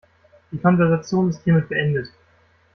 Die 0.51 0.57
Konversation 0.57 1.29
ist 1.29 1.43
hiermit 1.43 1.69
beendet. 1.69 2.07